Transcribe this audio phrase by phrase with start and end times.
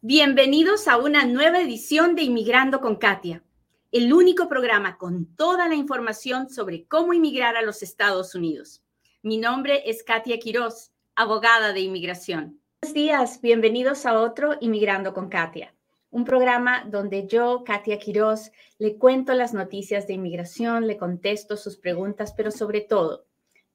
[0.00, 3.42] Bienvenidos a una nueva edición de Inmigrando con Katia,
[3.90, 8.84] el único programa con toda la información sobre cómo inmigrar a los Estados Unidos.
[9.22, 12.60] Mi nombre es Katia Quiroz, abogada de inmigración.
[12.82, 15.74] Buenos días, bienvenidos a otro Inmigrando con Katia,
[16.10, 21.76] un programa donde yo, Katia Quiroz, le cuento las noticias de inmigración, le contesto sus
[21.76, 23.26] preguntas, pero sobre todo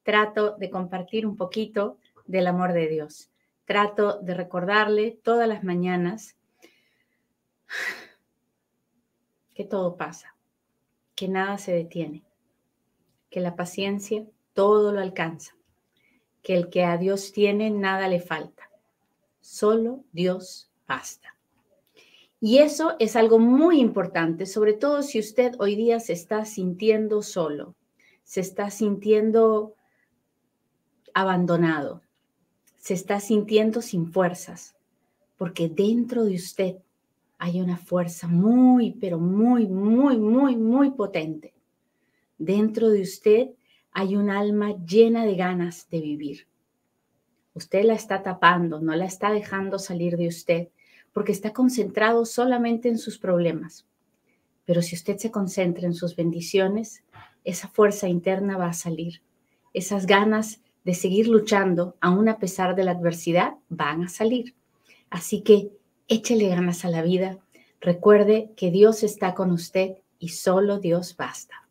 [0.03, 3.32] trato de compartir un poquito del amor de Dios
[3.65, 6.35] trato de recordarle todas las mañanas
[9.55, 10.35] que todo pasa,
[11.15, 12.23] que nada se detiene,
[13.29, 15.55] que la paciencia todo lo alcanza,
[16.41, 18.69] que el que a Dios tiene nada le falta,
[19.39, 21.35] solo Dios basta.
[22.39, 27.21] Y eso es algo muy importante, sobre todo si usted hoy día se está sintiendo
[27.21, 27.75] solo,
[28.23, 29.75] se está sintiendo
[31.13, 32.01] abandonado,
[32.83, 34.75] se está sintiendo sin fuerzas,
[35.37, 36.75] porque dentro de usted
[37.37, 41.53] hay una fuerza muy, pero muy, muy, muy, muy potente.
[42.37, 43.51] Dentro de usted
[43.93, 46.45] hay un alma llena de ganas de vivir.
[47.53, 50.67] Usted la está tapando, no la está dejando salir de usted,
[51.13, 53.85] porque está concentrado solamente en sus problemas.
[54.65, 57.01] Pero si usted se concentra en sus bendiciones,
[57.45, 59.21] esa fuerza interna va a salir.
[59.73, 64.55] Esas ganas de seguir luchando, aún a pesar de la adversidad, van a salir.
[65.09, 65.69] Así que
[66.07, 67.39] échele ganas a la vida.
[67.79, 71.67] Recuerde que Dios está con usted y solo Dios basta.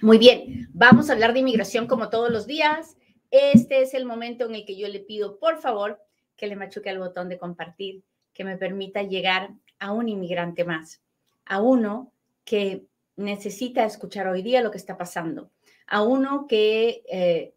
[0.00, 2.96] Muy bien, vamos a hablar de inmigración como todos los días.
[3.30, 6.00] Este es el momento en el que yo le pido, por favor,
[6.36, 11.00] que le machuque al botón de compartir, que me permita llegar a un inmigrante más,
[11.46, 12.12] a uno
[12.44, 12.84] que
[13.16, 15.50] necesita escuchar hoy día lo que está pasando,
[15.86, 17.53] a uno que eh,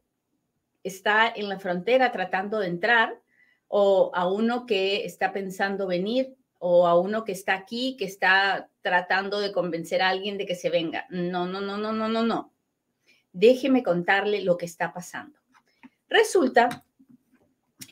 [0.88, 3.20] está en la frontera tratando de entrar,
[3.68, 8.70] o a uno que está pensando venir, o a uno que está aquí, que está
[8.82, 11.06] tratando de convencer a alguien de que se venga.
[11.10, 12.54] No, no, no, no, no, no, no.
[13.34, 15.40] Déjeme contarle lo que está pasando.
[16.10, 16.84] Resulta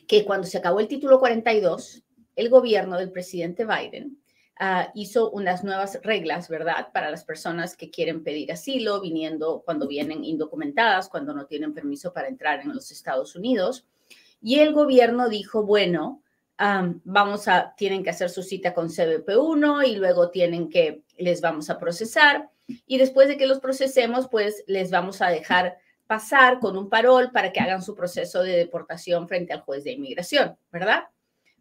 [0.08, 2.02] que cuando se acabó el título 42,
[2.34, 4.18] el gobierno del presidente Biden
[4.58, 6.88] Ah, hizo unas nuevas reglas, ¿verdad?
[6.92, 12.12] Para las personas que quieren pedir asilo, viniendo cuando vienen indocumentadas, cuando no tienen permiso
[12.14, 13.86] para entrar en los Estados Unidos.
[14.40, 16.22] Y el gobierno dijo, bueno,
[16.58, 21.68] vamos a, tienen que hacer su cita con CBP1 y luego tienen que, les vamos
[21.68, 22.48] a procesar.
[22.86, 27.30] Y después de que los procesemos, pues les vamos a dejar pasar con un parol
[27.30, 31.04] para que hagan su proceso de deportación frente al juez de inmigración, ¿verdad?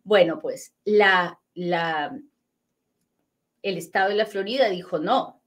[0.03, 2.15] Bueno, pues la, la,
[3.65, 5.41] el estado de la Florida dijo no.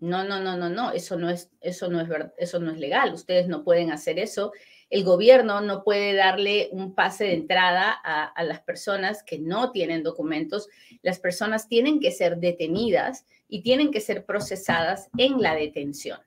[0.00, 3.12] No, no, no, no, no, eso no es eso no es eso no es legal,
[3.12, 4.52] ustedes no pueden hacer eso.
[4.90, 9.72] El gobierno no puede darle un pase de entrada a, a las personas que no
[9.72, 10.68] tienen documentos.
[11.02, 16.20] Las personas tienen que ser detenidas y tienen que ser procesadas en la detención.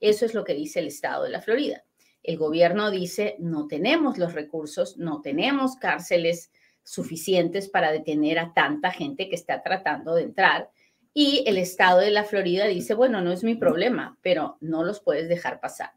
[0.00, 1.84] Eso es lo que dice el estado de la Florida.
[2.22, 6.50] El gobierno dice, no tenemos los recursos, no tenemos cárceles
[6.84, 10.70] suficientes para detener a tanta gente que está tratando de entrar.
[11.12, 15.00] Y el estado de la Florida dice, bueno, no es mi problema, pero no los
[15.00, 15.92] puedes dejar pasar.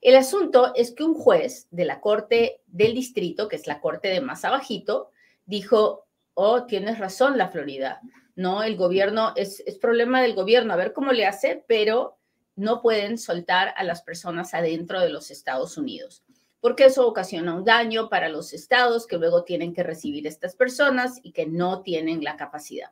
[0.00, 4.08] El asunto es que un juez de la Corte del Distrito, que es la Corte
[4.08, 5.10] de más abajito,
[5.46, 8.00] dijo, oh, tienes razón la Florida.
[8.34, 12.18] No, el gobierno, es, es problema del gobierno, a ver cómo le hace, pero
[12.56, 16.25] no pueden soltar a las personas adentro de los Estados Unidos
[16.66, 21.20] porque eso ocasiona un daño para los estados que luego tienen que recibir estas personas
[21.22, 22.90] y que no tienen la capacidad.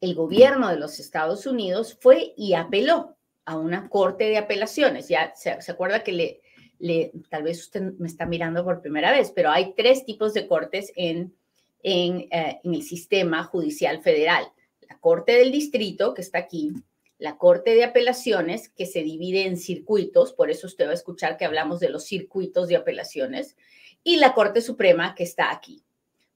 [0.00, 5.08] El gobierno de los Estados Unidos fue y apeló a una corte de apelaciones.
[5.08, 6.40] Ya se, acuerda que
[6.78, 10.46] le, tal vez usted me está mirando por primera vez, pero hay tres tipos de
[10.46, 11.34] cortes en,
[11.82, 14.46] eh, en el sistema judicial federal.
[14.88, 16.72] La Corte del Distrito, que está aquí,
[17.18, 21.36] la Corte de Apelaciones, que se divide en circuitos, por eso usted va a escuchar
[21.36, 23.56] que hablamos de los circuitos de apelaciones,
[24.04, 25.84] y la Corte Suprema, que está aquí.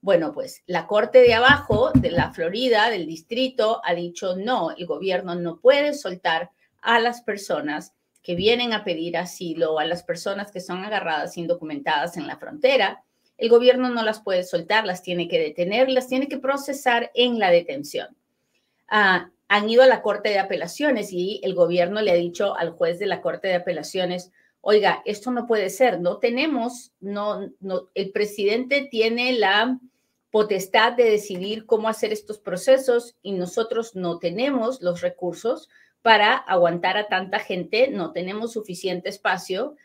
[0.01, 4.85] Bueno, pues la Corte de abajo, de la Florida, del distrito, ha dicho no, el
[4.85, 6.51] gobierno no puede soltar
[6.81, 12.17] a las personas que vienen a pedir asilo, a las personas que son agarradas indocumentadas
[12.17, 13.03] en la frontera.
[13.37, 17.39] El gobierno no las puede soltar, las tiene que detener, las tiene que procesar en
[17.39, 18.15] la detención.
[18.89, 22.71] Ah, han ido a la Corte de Apelaciones y el gobierno le ha dicho al
[22.71, 27.87] juez de la Corte de Apelaciones, oiga, esto no puede ser, no tenemos, no, no,
[27.93, 29.79] el presidente tiene la
[30.31, 35.69] potestad de decidir cómo hacer estos procesos y nosotros no tenemos los recursos
[36.01, 39.75] para aguantar a tanta gente, no tenemos suficiente espacio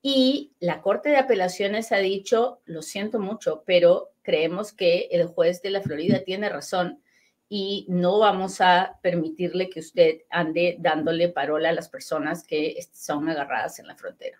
[0.00, 5.60] y la Corte de Apelaciones ha dicho, lo siento mucho, pero creemos que el juez
[5.60, 7.02] de la Florida tiene razón
[7.48, 13.28] y no vamos a permitirle que usted ande dándole parola a las personas que son
[13.28, 14.38] agarradas en la frontera.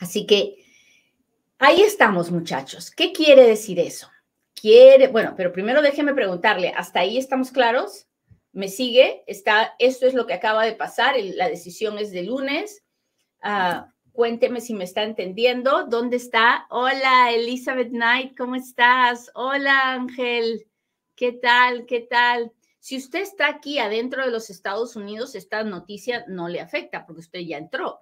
[0.00, 0.64] Así que
[1.58, 2.90] ahí estamos, muchachos.
[2.90, 4.08] ¿Qué quiere decir eso?
[4.54, 8.06] Quiere, bueno, pero primero déjeme preguntarle, ¿hasta ahí estamos claros?
[8.52, 9.22] ¿Me sigue?
[9.26, 12.82] Está, esto es lo que acaba de pasar, la decisión es de lunes.
[13.42, 15.84] Ah, cuénteme si me está entendiendo.
[15.86, 16.66] ¿Dónde está?
[16.70, 19.30] Hola, Elizabeth Knight, ¿cómo estás?
[19.34, 20.67] Hola, Ángel.
[21.18, 21.84] ¿Qué tal?
[21.86, 22.52] ¿Qué tal?
[22.78, 27.22] Si usted está aquí adentro de los Estados Unidos, esta noticia no le afecta porque
[27.22, 27.98] usted ya entró.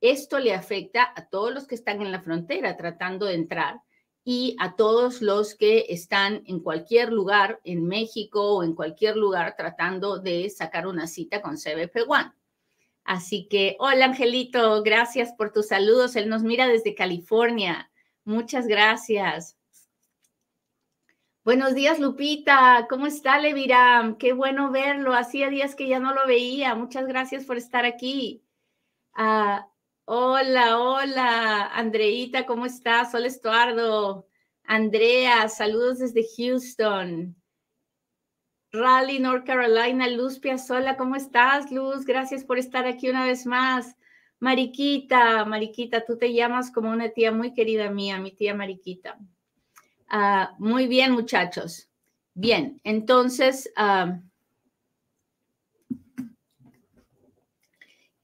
[0.00, 3.82] Esto le afecta a todos los que están en la frontera tratando de entrar
[4.24, 9.56] y a todos los que están en cualquier lugar, en México o en cualquier lugar,
[9.58, 12.32] tratando de sacar una cita con CBP One.
[13.04, 16.16] Así que, hola Angelito, gracias por tus saludos.
[16.16, 17.90] Él nos mira desde California.
[18.24, 19.58] Muchas gracias.
[21.44, 22.86] Buenos días, Lupita.
[22.88, 24.16] ¿Cómo está, Leviram?
[24.16, 25.12] Qué bueno verlo.
[25.12, 26.74] Hacía días que ya no lo veía.
[26.74, 28.42] Muchas gracias por estar aquí.
[29.12, 29.68] Ah,
[30.06, 33.12] hola, hola, Andreita, ¿cómo estás?
[33.12, 34.26] Sol Estuardo.
[34.64, 37.36] Andrea, saludos desde Houston.
[38.72, 42.06] Raleigh, North Carolina, Luz Piazzola, ¿cómo estás, Luz?
[42.06, 43.96] Gracias por estar aquí una vez más.
[44.40, 49.18] Mariquita, Mariquita, tú te llamas como una tía muy querida mía, mi tía Mariquita.
[50.08, 51.88] Ah, muy bien, muchachos.
[52.34, 54.20] Bien, entonces, ah,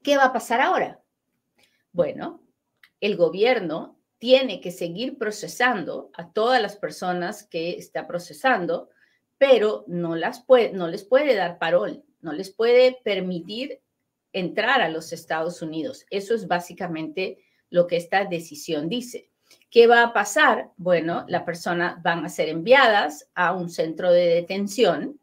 [0.03, 1.01] ¿qué va a pasar ahora?
[1.93, 2.41] Bueno,
[2.99, 8.89] el gobierno tiene que seguir procesando a todas las personas que está procesando,
[9.37, 13.81] pero no, las puede, no les puede dar parol, no les puede permitir
[14.31, 16.05] entrar a los Estados Unidos.
[16.11, 17.39] Eso es básicamente
[17.71, 19.30] lo que esta decisión dice.
[19.71, 20.71] ¿Qué va a pasar?
[20.75, 25.17] Bueno, la persona van a ser enviadas a un centro de detención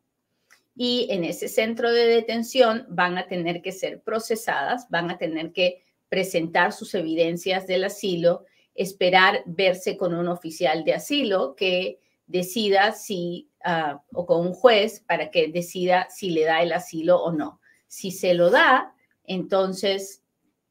[0.74, 5.52] y en ese centro de detención van a tener que ser procesadas, van a tener
[5.52, 12.92] que presentar sus evidencias del asilo, esperar verse con un oficial de asilo que decida
[12.92, 17.32] si, ah, o con un juez para que decida si le da el asilo o
[17.32, 17.60] no.
[17.86, 20.22] Si se lo da, entonces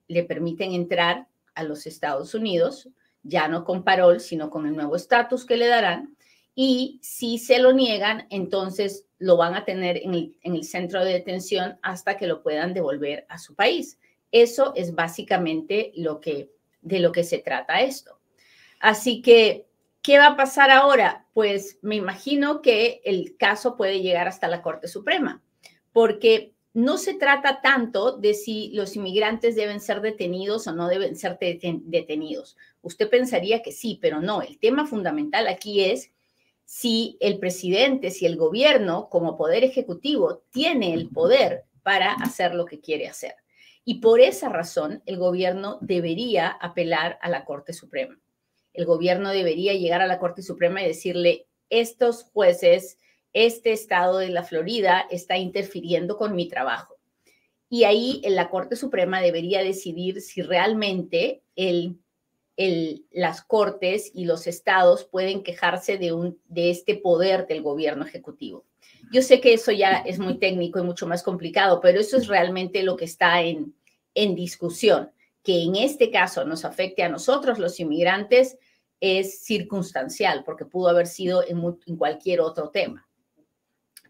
[0.08, 2.90] le permiten entrar a los Estados Unidos
[3.28, 6.16] ya no con parol, sino con el nuevo estatus que le darán.
[6.56, 11.78] Y si se lo niegan, entonces lo van a tener en el, centro de detención
[11.82, 14.00] hasta que lo puedan devolver a su país.
[14.32, 16.50] Eso es básicamente lo que,
[16.82, 18.20] de lo que se trata esto.
[18.80, 19.68] Así que,
[20.02, 21.28] ¿qué va a pasar ahora?
[21.34, 25.42] Pues me imagino que el caso puede llegar hasta la Corte Suprema,
[25.92, 31.16] porque no se trata tanto de si los inmigrantes deben ser detenidos o no deben
[31.16, 32.56] ser detenidos.
[32.84, 34.44] Usted pensaría que sí, pero no.
[34.44, 36.12] El tema fundamental aquí es
[36.66, 42.66] si el presidente, si el gobierno como poder ejecutivo tiene el poder para hacer lo
[42.66, 43.34] que quiere hacer.
[43.84, 48.20] Y por esa razón el gobierno debería apelar a la Corte Suprema.
[48.74, 53.00] El gobierno debería llegar a la Corte Suprema y decirle, estos jueces
[53.45, 56.95] este estado de la Florida está interfiriendo con mi trabajo.
[57.69, 61.44] Y ahí la Corte Suprema debería decidir si realmente
[63.12, 68.66] las cortes y los estados pueden quejarse de, un, de este poder del gobierno ejecutivo.
[69.12, 72.28] Yo sé que eso ya es muy técnico y mucho más complicado, pero eso es
[72.28, 73.76] realmente lo que está en,
[74.16, 75.12] en discusión.
[75.44, 78.57] Que en este caso nos afecte a nosotros, los inmigrantes,
[79.00, 83.06] es circunstancial, porque pudo haber sido en, en cualquier otro tema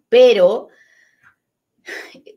[0.10, 0.70] pero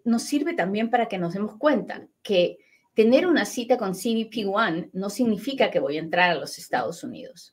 [0.05, 2.59] nos sirve también para que nos demos cuenta que
[2.95, 7.03] tener una cita con CBP One no significa que voy a entrar a los Estados
[7.03, 7.53] Unidos.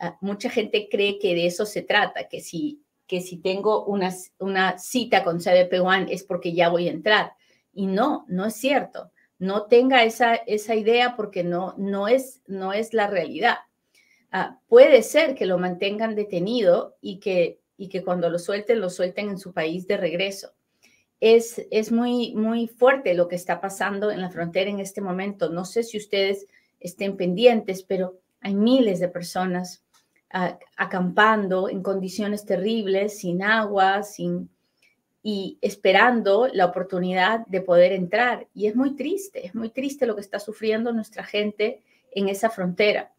[0.00, 4.14] Ah, mucha gente cree que de eso se trata, que si, que si tengo una,
[4.38, 7.32] una cita con CBP One es porque ya voy a entrar.
[7.72, 9.10] Y no, no es cierto.
[9.38, 13.58] No tenga esa, esa idea porque no, no, es, no es la realidad.
[14.30, 18.90] Ah, puede ser que lo mantengan detenido y que y que cuando lo suelten, lo
[18.90, 20.52] suelten en su país de regreso.
[21.20, 25.48] Es, es muy, muy fuerte lo que está pasando en la frontera en este momento.
[25.48, 26.46] No sé si ustedes
[26.80, 29.84] estén pendientes, pero hay miles de personas
[30.76, 34.50] acampando en condiciones terribles, sin agua, sin
[35.22, 38.46] y esperando la oportunidad de poder entrar.
[38.54, 41.82] Y es muy triste, es muy triste lo que está sufriendo nuestra gente
[42.12, 43.12] en esa frontera.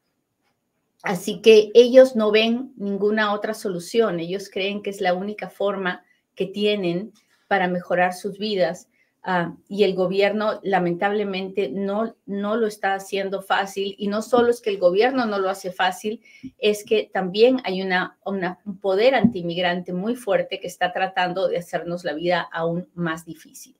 [1.03, 6.03] Así que ellos no ven ninguna otra solución, ellos creen que es la única forma
[6.35, 7.13] que tienen
[7.47, 8.89] para mejorar sus vidas,
[9.21, 14.61] Ah, y el gobierno lamentablemente no, no lo está haciendo fácil y no solo es
[14.61, 16.21] que el gobierno no lo hace fácil,
[16.57, 22.05] es que también hay una, un poder antimigrante muy fuerte que está tratando de hacernos
[22.05, 23.75] la vida aún más difícil.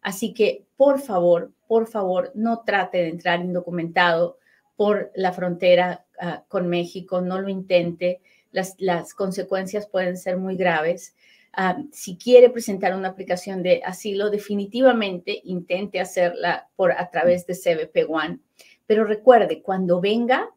[0.00, 4.38] Así que, por favor, por favor, no trate de entrar indocumentado
[4.76, 8.20] por la frontera ah, con México, no lo intente,
[8.54, 11.14] las, consecuencias pueden ser muy graves.
[11.52, 17.54] Ah, si quiere presentar una aplicación de asilo, definitivamente intente hacerla por a través de
[17.54, 18.38] CBP One.
[18.86, 20.50] Pero recuerde, cuando venga,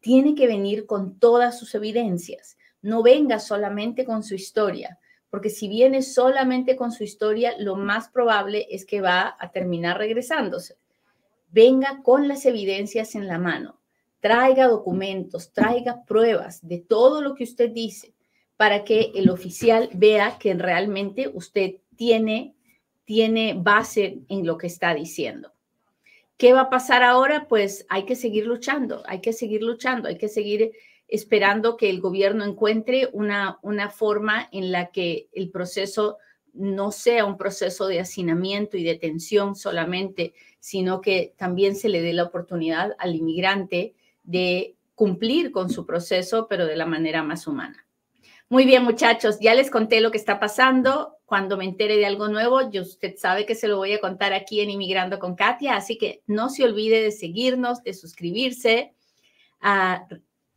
[0.00, 2.56] tiene que venir con todas sus evidencias.
[2.82, 4.98] No venga solamente con su historia,
[5.30, 9.98] porque si viene solamente con su historia, lo más probable es que va a terminar
[9.98, 10.76] regresándose.
[11.50, 13.80] Venga con las evidencias en la mano.
[14.24, 18.14] Traiga documentos, traiga pruebas de todo lo que usted dice
[18.56, 22.54] para que el oficial vea que realmente usted tiene,
[23.04, 25.52] tiene base en lo que está diciendo.
[26.38, 27.48] ¿Qué va a pasar ahora?
[27.48, 30.72] Pues hay que seguir luchando, hay que seguir luchando, hay que seguir
[31.06, 36.16] esperando que el gobierno encuentre una, una forma en la que el proceso
[36.54, 42.14] no sea un proceso de hacinamiento y detención solamente, sino que también se le dé
[42.14, 47.84] la oportunidad al inmigrante de cumplir con su proceso, pero de la manera más humana.
[48.48, 51.16] Muy bien, muchachos, ya les conté lo que está pasando.
[51.24, 54.32] Cuando me entere de algo nuevo, yo, usted sabe que se lo voy a contar
[54.32, 58.94] aquí en Inmigrando con Katia, así que no se olvide de seguirnos, de suscribirse.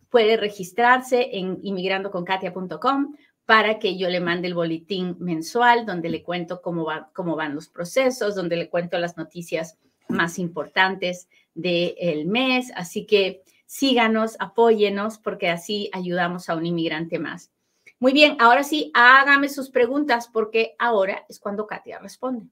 [0.10, 6.62] Puede registrarse en inmigrandoconkatia.com para que yo le mande el boletín mensual donde le cuento
[6.62, 9.78] cómo, cómo van los procesos, donde le cuento las noticias
[10.10, 12.72] más importantes del mes.
[12.76, 17.52] Así que síganos, apóyenos, porque así ayudamos a un inmigrante más.
[18.00, 22.48] Muy bien, ahora sí, hágame sus preguntas porque ahora es cuando Katia responde.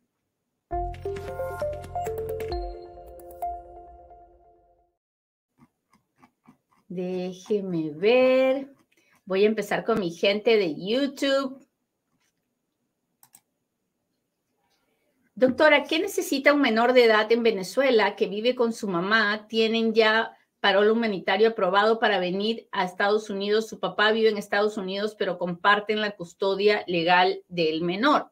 [6.87, 8.73] Déjeme ver.
[9.25, 11.65] Voy a empezar con mi gente de YouTube.
[15.33, 19.47] Doctora, ¿qué necesita un menor de edad en Venezuela que vive con su mamá?
[19.47, 23.69] Tienen ya parol humanitario aprobado para venir a Estados Unidos.
[23.69, 28.31] Su papá vive en Estados Unidos, pero comparten la custodia legal del menor.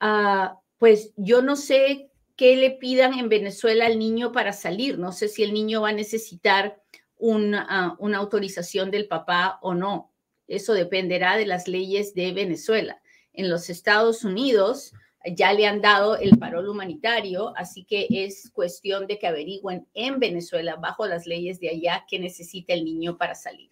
[0.00, 4.98] Ah, pues yo no sé qué le pidan en Venezuela al niño para salir.
[4.98, 6.80] No sé si el niño va a necesitar
[7.20, 10.14] ah, una autorización del papá o no.
[10.48, 13.02] Eso dependerá de las leyes de Venezuela.
[13.34, 14.94] En los Estados Unidos,
[15.24, 20.18] ya le han dado el parol humanitario, así que es cuestión de que averigüen en
[20.18, 23.70] Venezuela, bajo las leyes de allá, qué necesita el niño para salir.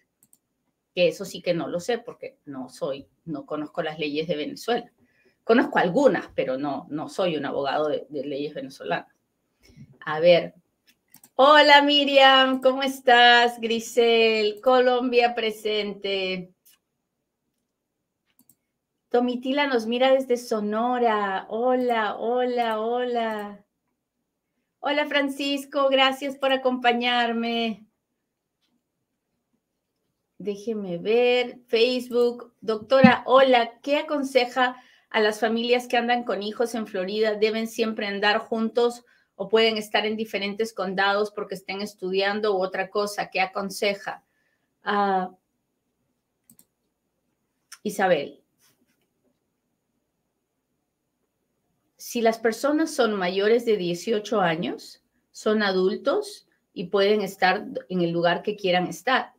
[0.95, 4.35] Que eso sí que no lo sé porque no soy, no conozco las leyes de
[4.35, 4.91] Venezuela.
[5.43, 9.13] Conozco algunas, pero no, no soy un abogado de, de leyes venezolanas.
[10.05, 10.55] A ver.
[11.35, 13.59] Hola Miriam, ¿cómo estás?
[13.59, 16.53] Grisel, Colombia presente.
[19.13, 21.45] Tomitila nos mira desde Sonora.
[21.47, 23.63] Hola, hola, hola.
[24.79, 27.85] Hola Francisco, gracias por acompañarme.
[30.39, 31.59] Déjeme ver.
[31.67, 32.55] Facebook.
[32.59, 37.35] Doctora, hola, ¿qué aconseja a las familias que andan con hijos en Florida?
[37.35, 39.05] ¿Deben siempre andar juntos
[39.35, 43.29] o pueden estar en diferentes condados porque estén estudiando u otra cosa?
[43.29, 44.23] ¿Qué aconseja?
[44.83, 45.29] Ah,
[47.83, 48.42] Isabel.
[52.05, 58.11] Si las personas son mayores de 18 años, son adultos y pueden estar en el
[58.11, 59.31] lugar que quieran estar.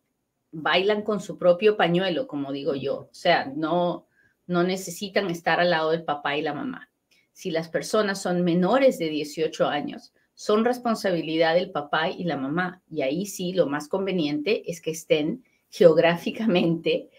[0.51, 3.01] Bailan con su propio pañuelo, como digo yo.
[3.01, 4.07] O sea, no,
[4.47, 6.89] no necesitan estar al lado del papá y la mamá.
[7.35, 12.81] Si las personas son menores de 18 años, son responsabilidad del papá y la mamá.
[12.91, 17.11] Y ahí sí, lo más conveniente es que estén geográficamente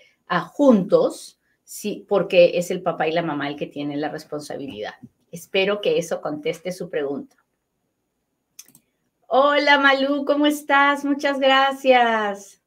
[0.53, 4.95] juntos, sí, porque es el papá y la mamá el que tienen la responsabilidad.
[5.35, 7.35] Espero que eso conteste su pregunta.
[9.27, 11.03] Hola Malú, ¿cómo estás?
[11.03, 12.61] Muchas gracias.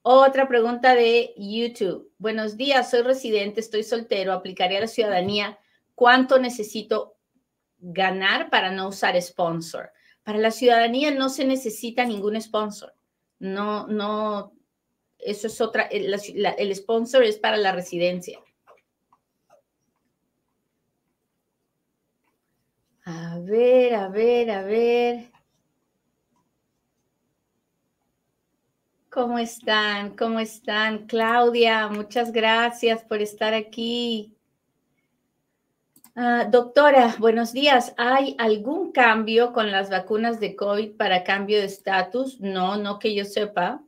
[0.00, 2.10] Otra pregunta de YouTube.
[2.16, 5.58] Buenos días, soy residente, estoy soltero, aplicaré a la ciudadanía.
[5.94, 7.18] ¿Cuánto necesito
[7.78, 9.90] ganar para no usar sponsor?
[10.22, 12.94] Para la ciudadanía no se necesita ningún sponsor.
[13.38, 14.54] No, no,
[15.18, 16.16] eso es otra, el,
[16.56, 18.40] el sponsor es para la residencia.
[23.06, 25.30] A ver, a ver, a ver.
[29.10, 30.16] ¿Cómo están?
[30.16, 31.06] ¿Cómo están?
[31.06, 34.36] Claudia, muchas gracias por estar aquí.
[36.16, 37.94] Ah, doctora, buenos días.
[37.96, 42.40] ¿Hay algún cambio con las vacunas de COVID para cambio de estatus?
[42.40, 43.82] No, no que yo sepa.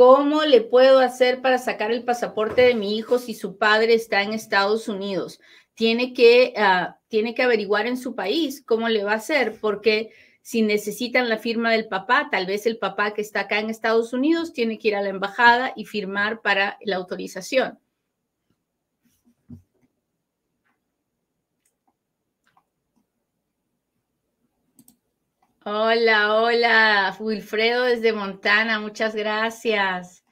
[0.00, 4.22] ¿Cómo le puedo hacer para sacar el pasaporte de mi hijo si su padre está
[4.22, 5.42] en Estados Unidos?
[5.74, 10.10] Tiene que, ah, tiene que averiguar en su país cómo le va a hacer, porque
[10.40, 14.14] si necesitan la firma del papá, tal vez el papá que está acá en Estados
[14.14, 17.78] Unidos tiene que ir a la embajada y firmar para la autorización.
[25.72, 30.24] Hola, hola, Wilfredo desde Montana, muchas gracias.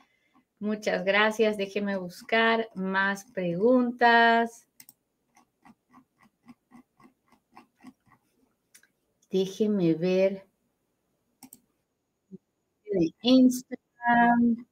[0.59, 1.57] Muchas gracias.
[1.57, 4.66] Déjeme buscar más preguntas.
[9.30, 10.45] Déjeme ver.
[12.90, 14.66] De Instagram.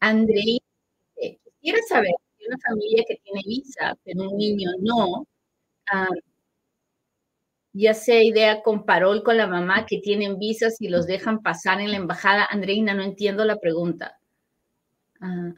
[0.00, 0.58] Andrei,
[1.22, 5.24] eh, quisiera saber si una familia que tiene visa, pero un niño no,
[7.74, 11.80] ya sea idea con parol con la mamá que tienen visas y los dejan pasar
[11.80, 12.46] en la embajada.
[12.50, 14.18] Andreina, no entiendo la pregunta.
[15.20, 15.54] Ah.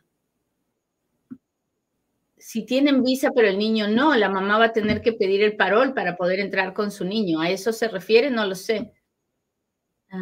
[2.38, 5.56] si tienen visa pero el niño no, la mamá va a tener que pedir el
[5.56, 7.40] parol para poder entrar con su niño.
[7.40, 8.30] ¿A eso se refiere?
[8.30, 8.92] No lo sé.
[10.10, 10.20] Ah.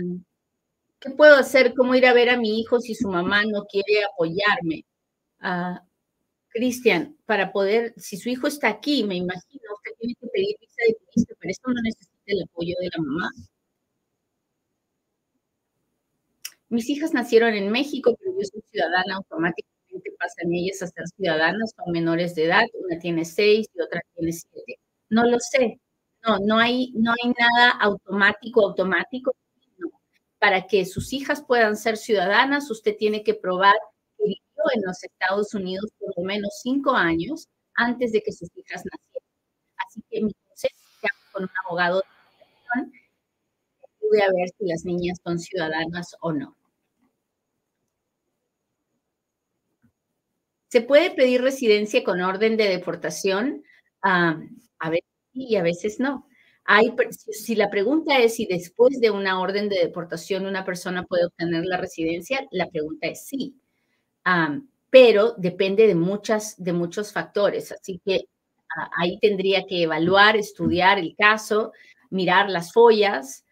[1.01, 1.75] ¿Qué puedo hacer?
[1.75, 4.85] ¿Cómo ir a ver a mi hijo si su mamá no quiere apoyarme?
[5.41, 5.83] Ah,
[6.49, 9.63] Cristian, para poder, si su hijo está aquí, me imagino,
[10.05, 13.31] tiene que pedir visa de turista, pero esto no necesita el apoyo de la mamá.
[16.69, 21.73] Mis hijas nacieron en México, pero yo soy ciudadana, automáticamente pasan ellas a ser ciudadanas,
[21.77, 24.79] son menores de edad, una tiene seis y otra tiene siete.
[25.09, 25.81] No lo sé,
[26.27, 29.35] no, no hay, no hay nada automático, automático.
[30.39, 33.75] Para que sus hijas puedan ser ciudadanas, usted tiene que probar
[34.75, 39.14] en los Estados Unidos por lo menos cinco años antes de que sus hijas nacieran.
[39.95, 40.75] Así que mi consejo
[41.33, 42.05] con un abogado de
[44.01, 46.57] pude a ver si las niñas son ciudadanas o no.
[50.69, 53.63] ¿Se puede pedir residencia con orden de deportación?
[54.03, 56.27] a veces sí y a veces no.
[56.65, 61.27] Hay, si la pregunta es si después de una orden de deportación una persona puede
[61.27, 63.55] obtener la residencia, la pregunta es sí
[64.95, 67.73] pero depende de, muchas, de muchos factores.
[67.73, 68.29] Así que
[68.97, 71.73] ahí tendría que evaluar, estudiar el caso,
[72.11, 73.45] mirar las follas.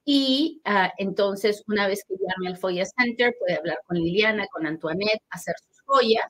[0.03, 4.65] y ah, entonces una vez que llame al FOIA Center puede hablar con Liliana, con
[4.65, 6.25] Antoinette, hacer sus follas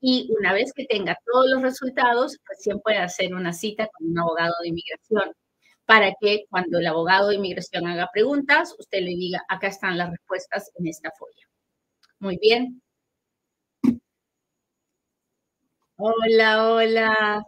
[0.00, 4.18] y una vez que tenga todos los resultados, recién puede hacer una cita con un
[4.18, 5.32] abogado de inmigración
[5.86, 10.10] para que cuando el abogado de inmigración haga preguntas, usted le diga, acá están las
[10.10, 11.46] respuestas en esta folla.
[12.20, 12.82] Muy bien.
[15.98, 17.44] Hola, hola.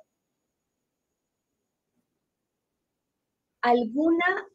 [3.62, 4.46] ¿Alguna,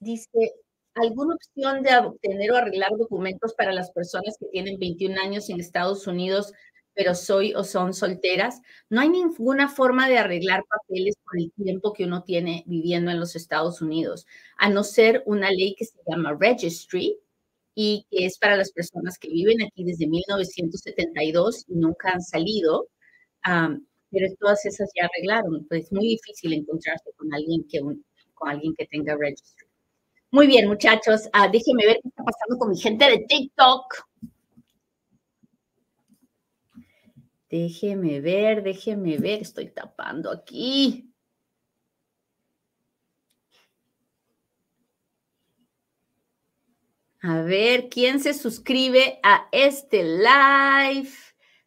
[0.00, 0.52] dice,
[0.94, 5.60] alguna opción de obtener o arreglar documentos para las personas que tienen 21 años en
[5.60, 6.52] Estados Unidos
[6.94, 11.92] pero soy o son solteras, no hay ninguna forma de arreglar papeles por el tiempo
[11.92, 14.26] que uno tiene viviendo en los Estados Unidos,
[14.58, 17.16] a no ser una ley que se llama Registry
[17.74, 22.88] y que es para las personas que viven aquí desde 1972 y nunca han salido,
[24.10, 27.80] pero todas esas ya arreglaron, pues es muy difícil encontrarse con alguien que,
[28.34, 29.66] con alguien que tenga Registry.
[30.32, 34.06] Muy bien, muchachos, uh, déjenme ver qué está pasando con mi gente de TikTok.
[37.50, 41.12] Déjeme ver, déjeme ver, estoy tapando aquí.
[47.22, 51.10] A ver, ¿quién se suscribe a este live?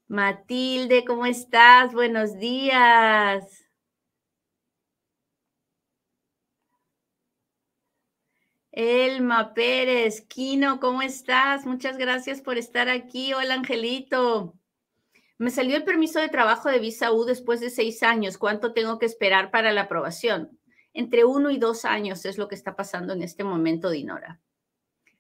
[0.08, 1.94] Matilde, ¿cómo estás?
[1.94, 3.66] Buenos días.
[8.72, 11.66] Elma Pérez, Kino, ¿cómo estás?
[11.66, 13.34] Muchas gracias por estar aquí.
[13.34, 14.58] Hola, Angelito.
[15.44, 18.38] Me salió el permiso de trabajo de visa U después de seis años.
[18.38, 20.58] ¿Cuánto tengo que esperar para la aprobación?
[20.94, 24.40] Entre uno y dos años es lo que está pasando en este momento, Dinora.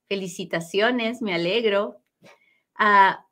[0.08, 2.00] Felicitaciones, me alegro.
[2.76, 3.28] Ah,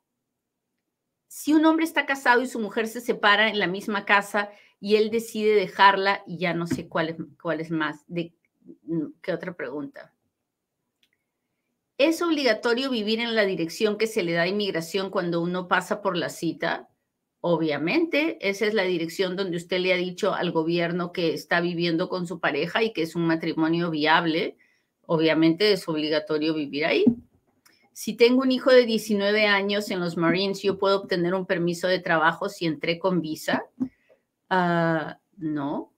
[1.28, 4.96] si un hombre está casado y su mujer se separa en la misma casa y
[4.96, 8.34] él decide dejarla, y ya no sé cuál es, cuál es más, de,
[9.22, 10.12] ¿qué otra pregunta?
[11.98, 16.02] ¿Es obligatorio vivir en la dirección que se le da a inmigración cuando uno pasa
[16.02, 16.88] por la cita?
[17.40, 22.08] Obviamente, esa es la dirección donde usted le ha dicho al gobierno que está viviendo
[22.08, 24.56] con su pareja y que es un matrimonio viable.
[25.06, 27.04] Obviamente es obligatorio vivir ahí.
[27.92, 31.88] Si tengo un hijo de 19 años en los Marines, ¿yo puedo obtener un permiso
[31.88, 33.64] de trabajo si entré con visa?
[34.48, 35.91] Ah, no.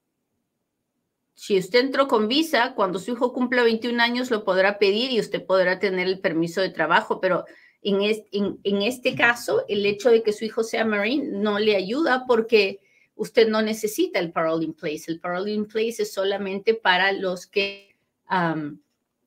[1.34, 5.20] Si usted entró con visa, cuando su hijo cumpla 21 años lo podrá pedir y
[5.20, 7.44] usted podrá tener el permiso de trabajo, pero
[7.82, 12.80] en, este caso, el hecho de que su hijo sea Marine no le ayuda porque
[13.14, 15.04] usted no necesita el parole in place.
[15.08, 17.94] El parole in place es solamente para los que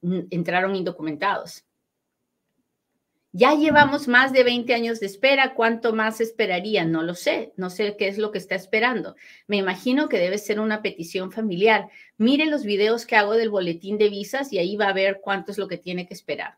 [0.01, 1.66] entraron indocumentados.
[3.33, 5.53] Ya llevamos más de 20 años de espera.
[5.53, 6.85] ¿Cuánto más esperaría?
[6.85, 7.53] No lo sé.
[7.55, 9.15] No sé qué es lo que está esperando.
[9.47, 11.89] Me imagino que debe ser una petición familiar.
[12.17, 15.51] Mire los videos que hago del boletín de visas y ahí va a ver cuánto
[15.51, 16.57] es lo que tiene que esperar.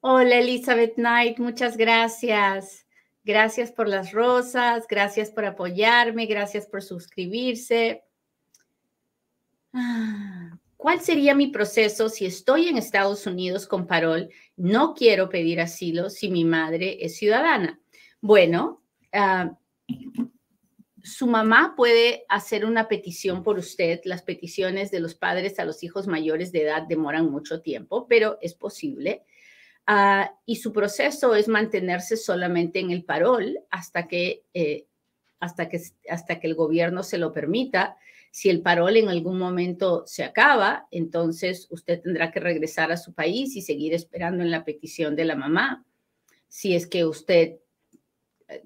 [0.00, 2.86] Hola Elizabeth Knight, muchas gracias.
[3.24, 8.04] Gracias por las rosas, gracias por apoyarme, gracias por suscribirse.
[9.74, 14.30] Ah, ¿Cuál sería mi proceso si estoy en Estados Unidos con parol?
[14.56, 17.80] No quiero pedir asilo si mi madre es ciudadana.
[18.20, 18.80] Bueno,
[19.12, 19.58] ah,
[21.02, 24.00] su mamá puede hacer una petición por usted.
[24.04, 28.38] Las peticiones de los padres a los hijos mayores de edad demoran mucho tiempo, pero
[28.40, 29.24] es posible.
[29.84, 34.86] Ah, y su proceso es mantenerse solamente en el parol hasta que, eh,
[35.40, 37.96] hasta, que, hasta que el gobierno se lo permita.
[38.30, 43.12] Si el parol en algún momento se acaba, entonces usted tendrá que regresar a su
[43.12, 45.84] país y seguir esperando en la petición de la mamá.
[46.48, 47.56] Si es que usted,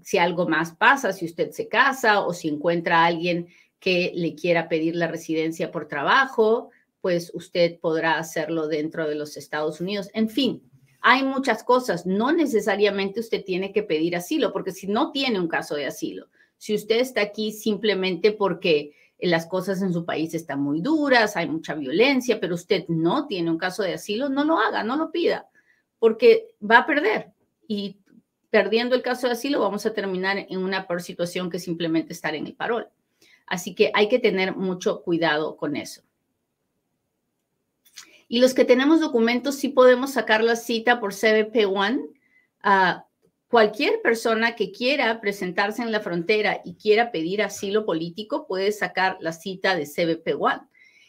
[0.03, 3.48] si algo más pasa, si usted se casa o si encuentra a alguien
[3.79, 6.70] que le quiera pedir la residencia por trabajo,
[7.01, 10.09] pues usted podrá hacerlo dentro de los Estados Unidos.
[10.14, 10.62] En fin,
[11.01, 12.07] hay muchas cosas.
[12.07, 16.29] No necesariamente usted tiene que pedir asilo, porque si no tiene un caso de asilo,
[16.59, 18.92] si usted está aquí simplemente porque
[19.28, 23.50] las cosas en su país están muy duras, hay mucha violencia, pero usted no tiene
[23.50, 25.48] un caso de asilo, no lo haga, no lo pida,
[25.98, 27.32] porque va a perder.
[27.68, 27.98] Y
[28.50, 32.35] perdiendo el caso de asilo, vamos a terminar en una peor situación que simplemente estar
[32.35, 32.88] en el parol.
[33.46, 36.02] Así que hay que tener mucho cuidado con eso.
[38.28, 42.00] Y los que tenemos documentos sí podemos sacar la cita por CBP One.
[43.52, 49.18] Cualquier persona que quiera presentarse en la frontera y quiera pedir asilo político puede sacar
[49.20, 50.62] la cita de CBP One.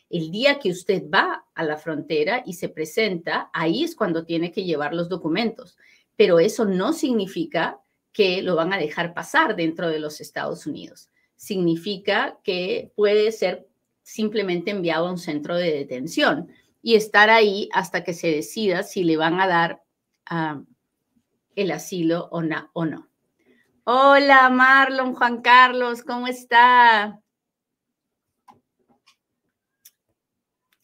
[0.10, 4.52] El día que usted va a la frontera y se presenta, ahí es cuando tiene
[4.52, 5.78] que llevar los documentos.
[6.18, 7.80] Pero eso no significa
[8.12, 11.08] que lo van a dejar pasar dentro de los Estados Unidos.
[11.38, 13.70] Significa que puede ser
[14.02, 16.50] simplemente enviado a un centro de detención
[16.82, 19.82] y estar ahí hasta que se decida si le van a dar
[20.26, 20.62] ah,
[21.56, 22.42] el asilo o,
[22.74, 23.10] o no.
[23.86, 27.20] Hola Marlon, Juan Carlos, ¿cómo está?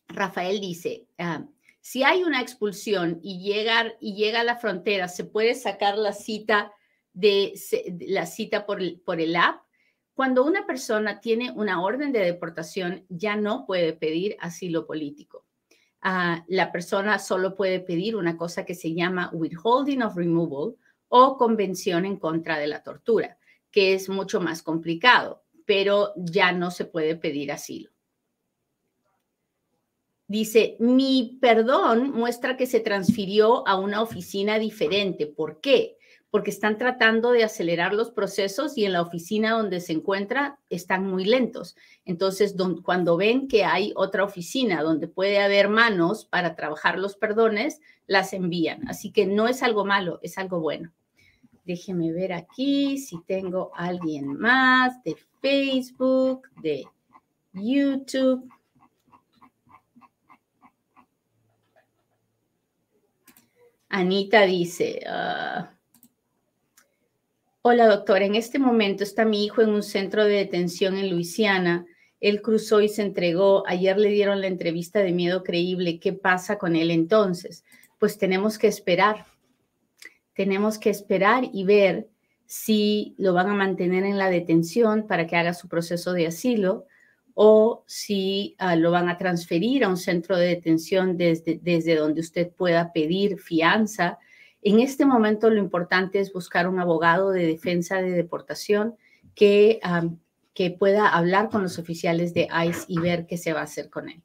[0.07, 1.45] Rafael dice, ah,
[1.79, 6.13] si hay una expulsión y, llegar, y llega a la frontera, ¿se puede sacar la
[6.13, 6.73] cita,
[7.13, 7.53] de,
[8.07, 9.61] la cita por, por el app?
[10.13, 15.45] Cuando una persona tiene una orden de deportación, ya no puede pedir asilo político
[16.01, 20.75] la persona solo puede pedir una cosa que se llama withholding of removal
[21.09, 23.37] o convención en contra de la tortura,
[23.71, 27.91] que es mucho más complicado, pero ya no se puede pedir asilo.
[30.27, 35.25] Dice, mi perdón muestra que se transfirió a una oficina diferente.
[35.25, 35.98] ¿Por qué?
[36.31, 41.05] Porque están tratando de acelerar los procesos y en la oficina donde se encuentra están
[41.05, 41.75] muy lentos.
[42.05, 47.81] Entonces, cuando ven que hay otra oficina donde puede haber manos para trabajar los perdones,
[48.05, 48.87] las envían.
[48.87, 50.91] Así que no es algo malo, es algo bueno.
[51.65, 56.85] Déjeme ver aquí si tengo alguien más de Facebook, de
[57.53, 58.47] YouTube.
[63.89, 65.71] Anita dice, ah,
[67.61, 68.21] Hola, doctor.
[68.21, 71.85] En este momento está mi hijo en un centro de detención en Luisiana.
[72.21, 73.65] Él cruzó y se entregó.
[73.67, 75.99] Ayer le dieron la entrevista de miedo creíble.
[75.99, 77.65] ¿Qué pasa con él entonces?
[77.97, 79.25] Pues tenemos que esperar.
[80.33, 82.07] Tenemos que esperar y ver
[82.45, 86.85] si lo van a mantener en la detención para que haga su proceso de asilo
[87.33, 92.21] o si ah, lo van a transferir a un centro de detención desde, desde donde
[92.21, 94.17] usted pueda pedir fianza.
[94.61, 98.95] En este momento lo importante es buscar un abogado de defensa de deportación
[99.35, 99.79] que,
[100.53, 103.89] que pueda hablar con los oficiales de ICE y ver qué se va a hacer
[103.89, 104.21] con él.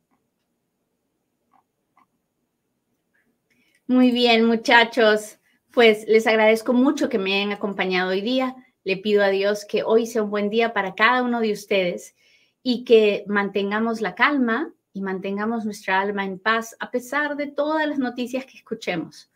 [3.87, 5.39] Muy bien, muchachos.
[5.73, 8.57] Pues les agradezco mucho que me hayan acompañado hoy día.
[8.83, 12.15] Le pido a Dios que hoy sea un buen día para cada uno de ustedes
[12.63, 17.87] y que mantengamos la calma y mantengamos nuestra alma en paz a pesar de todas
[17.87, 19.31] las noticias que escuchemos.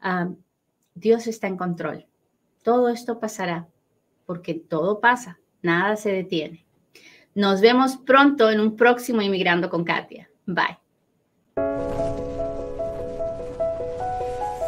[0.00, 0.30] Ah,
[0.94, 2.06] Dios está en control.
[2.62, 3.68] Todo esto pasará
[4.26, 6.66] porque todo pasa, nada se detiene.
[7.34, 10.28] Nos vemos pronto en un próximo Inmigrando con Katia.
[10.44, 10.78] Bye.